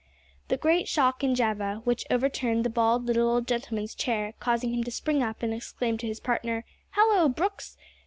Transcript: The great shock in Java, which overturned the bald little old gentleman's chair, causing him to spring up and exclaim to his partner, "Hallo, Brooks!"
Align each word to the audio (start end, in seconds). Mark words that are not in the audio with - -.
The 0.47 0.57
great 0.57 0.87
shock 0.87 1.23
in 1.23 1.35
Java, 1.35 1.81
which 1.83 2.05
overturned 2.09 2.65
the 2.65 2.71
bald 2.71 3.05
little 3.05 3.29
old 3.29 3.47
gentleman's 3.47 3.93
chair, 3.93 4.33
causing 4.39 4.73
him 4.73 4.83
to 4.83 4.89
spring 4.89 5.21
up 5.21 5.43
and 5.43 5.53
exclaim 5.53 5.99
to 5.99 6.07
his 6.07 6.19
partner, 6.19 6.65
"Hallo, 6.95 7.29
Brooks!" 7.29 7.77